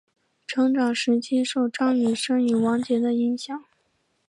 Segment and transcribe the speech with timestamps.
[0.47, 3.63] 成长时期受张雨生与王杰的影响。